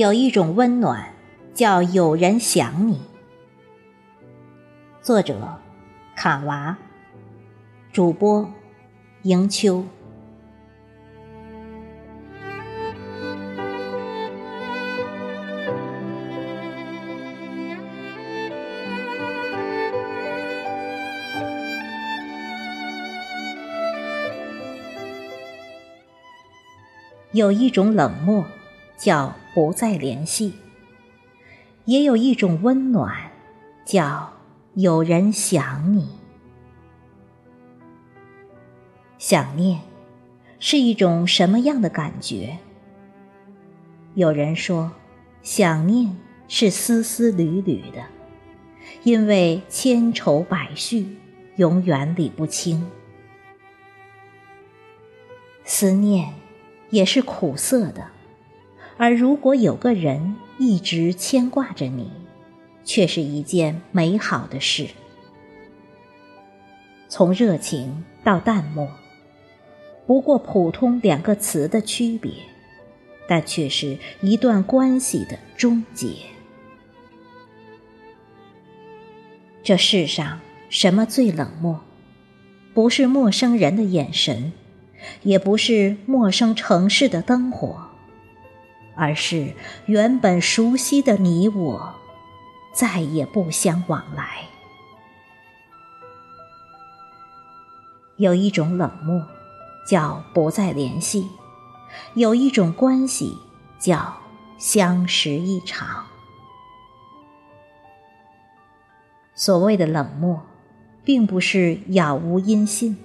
[0.00, 1.12] 有一种温暖，
[1.52, 3.02] 叫有人想你。
[5.02, 5.58] 作者：
[6.16, 6.78] 卡娃，
[7.92, 8.50] 主播：
[9.24, 9.84] 迎秋。
[27.32, 28.42] 有一种冷漠。
[29.00, 30.52] 叫不再联系，
[31.86, 33.32] 也有一种温暖，
[33.86, 34.30] 叫
[34.74, 36.06] 有人想你。
[39.16, 39.80] 想念
[40.58, 42.58] 是一种什么样的感觉？
[44.14, 44.92] 有人说，
[45.40, 46.14] 想念
[46.46, 48.04] 是丝丝缕缕的，
[49.02, 51.16] 因为千愁百绪，
[51.56, 52.86] 永远理不清。
[55.64, 56.34] 思念
[56.90, 58.06] 也是苦涩的。
[59.00, 62.10] 而如果有个人一直牵挂着你，
[62.84, 64.88] 却是一件美好的事。
[67.08, 68.86] 从热情到淡漠，
[70.06, 72.30] 不过普通两个词的区别，
[73.26, 76.08] 但却是一段关系的终结。
[79.62, 81.80] 这世上什么最冷漠？
[82.74, 84.52] 不是陌生人的眼神，
[85.22, 87.86] 也不是陌生城市的灯火。
[88.94, 89.54] 而是
[89.86, 91.94] 原本熟悉的你我，
[92.72, 94.44] 再也不相往来。
[98.16, 99.26] 有一种冷漠，
[99.86, 101.24] 叫不再联系；
[102.14, 103.36] 有一种关系，
[103.78, 104.14] 叫
[104.58, 106.04] 相识一场。
[109.34, 110.42] 所谓的冷漠，
[111.02, 112.98] 并不是杳无音信，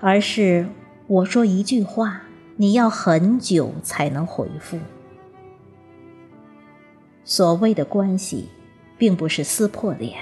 [0.00, 0.68] 而是
[1.06, 2.20] 我说一句话，
[2.56, 4.78] 你要很久才能回复。
[7.24, 8.48] 所谓的关系，
[8.98, 10.18] 并不是撕破脸，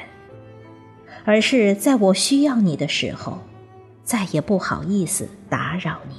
[1.25, 3.41] 而是在我需要你的时候，
[4.05, 6.15] 再也不好意思打扰你。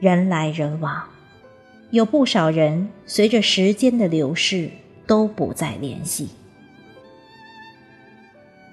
[0.00, 1.08] 人来人往，
[1.90, 4.70] 有不少人随着时间的流逝
[5.06, 6.28] 都不再联系。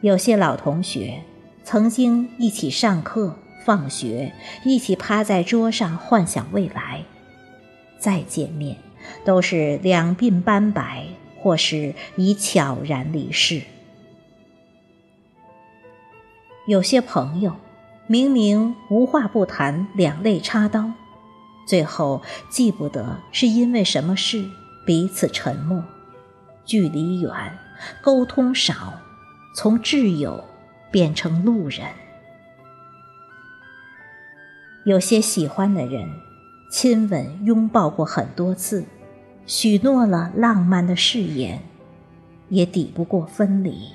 [0.02, 1.24] 有些老同学
[1.64, 7.04] 曾经一起上课、放学，一起趴在桌上幻想未来。
[8.06, 8.78] 再见面，
[9.24, 11.08] 都是两鬓斑白，
[11.42, 13.64] 或是已悄然离世。
[16.68, 17.56] 有些朋友，
[18.06, 20.92] 明明无话不谈，两肋插刀，
[21.68, 24.46] 最后记不得是因为什么事，
[24.86, 25.84] 彼此沉默，
[26.64, 27.58] 距离远，
[28.04, 28.94] 沟通少，
[29.56, 30.44] 从挚友
[30.92, 31.88] 变成路人。
[34.84, 36.25] 有些喜欢的人。
[36.78, 38.84] 亲吻、拥抱过很多次，
[39.46, 41.62] 许诺了浪漫的誓言，
[42.50, 43.94] 也抵不过分离。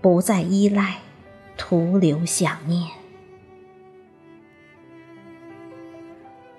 [0.00, 1.00] 不再依赖，
[1.58, 2.88] 徒留想念。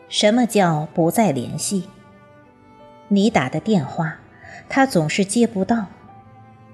[0.07, 1.85] 什么叫不再联系？
[3.07, 4.19] 你打的电话，
[4.69, 5.87] 他总是接不到；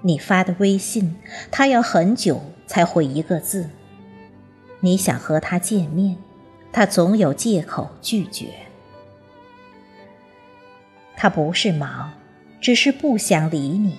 [0.02, 1.16] 你发的微信，
[1.50, 3.70] 他要很久才回一个字。
[4.80, 6.18] 你想和他见面。
[6.72, 8.46] 他总有借口拒绝。
[11.14, 12.12] 他不是忙，
[12.60, 13.98] 只是不想理你。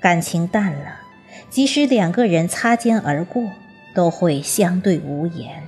[0.00, 1.00] 感情淡了，
[1.48, 3.50] 即使两个人擦肩而过，
[3.94, 5.62] 都会相对无言。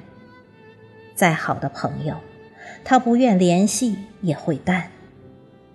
[1.15, 2.17] 再好的朋友，
[2.85, 4.91] 他不愿联系也会淡；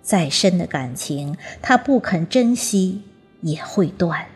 [0.00, 3.02] 再深的感情，他不肯珍惜
[3.40, 4.26] 也会断。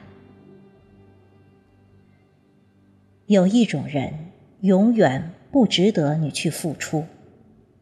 [3.26, 4.33] 有一种人。
[4.64, 7.04] 永远不值得你去付出，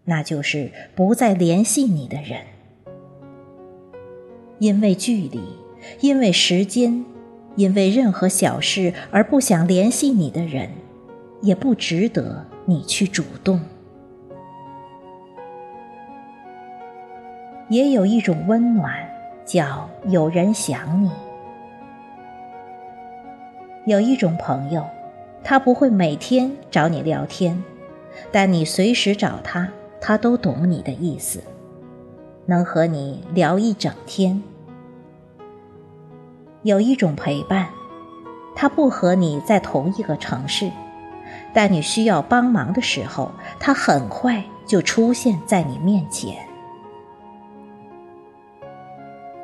[0.03, 2.41] 那就是不再联系你的人。
[4.59, 5.41] 因为距离，
[6.01, 7.05] 因为时间，
[7.55, 10.71] 因为任何小事而不想联系你的人，
[11.41, 13.61] 也不值得你去主动。
[17.69, 18.93] 也有一种温暖，
[19.45, 21.13] 叫有人想你。
[23.87, 24.85] 有一种朋友。
[25.45, 27.63] 他不会每天找你聊天，
[28.31, 29.69] 但你随时找他，
[30.01, 31.43] 他都懂你的意思，
[32.47, 34.43] 能和你聊一整天。
[36.63, 37.69] 有一种陪伴，
[38.55, 40.71] 他不和你在同一个城市，
[41.53, 46.37] 但你需要帮忙的时候，他很快就出现在你面前。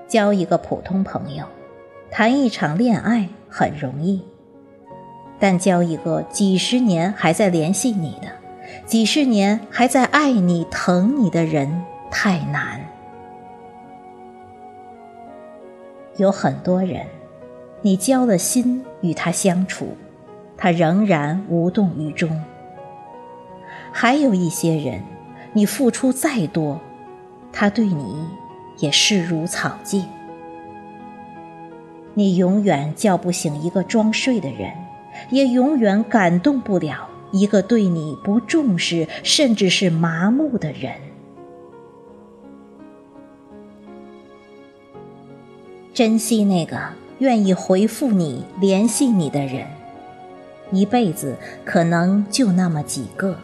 [0.07, 1.45] 交一个普通朋友，
[2.09, 4.23] 谈一场恋爱很容易。
[5.39, 8.29] 但交一个几十年还在联系你的，
[8.87, 12.81] 几十年还在爱你、疼你的人太难。
[16.17, 17.07] 有很多人，
[17.83, 19.97] 你交了心与他相处，
[20.57, 22.29] 他仍然无动于衷；
[23.93, 25.01] 还有一些人，
[25.53, 26.81] 你付出再多，
[27.53, 28.27] 他对你
[28.79, 30.05] 也视如草芥。
[32.15, 34.73] 你永远叫不醒一个装睡的人，
[35.31, 40.93] 也永远感动不了一个对你不重视甚至是麻木的人。
[45.93, 46.79] 珍惜那个
[47.19, 49.67] 愿意回复你、联系你的人，
[50.71, 53.37] 一辈子可能就那么几个。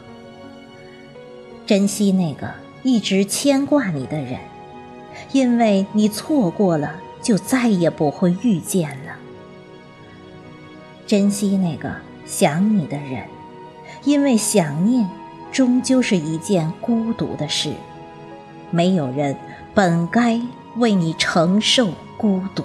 [1.67, 2.51] 珍惜那个
[2.83, 4.39] 一直牵挂你的人，
[5.33, 7.01] 因为你错过了。
[7.25, 9.04] 就再也不会遇见了。
[11.07, 11.91] 珍惜那个
[12.25, 13.25] 想你的人，
[14.05, 15.09] 因为想念
[15.53, 17.73] 终究是一件孤独的事，
[18.71, 19.37] 没有人
[19.75, 20.41] 本该
[20.77, 22.65] 为你承受孤独。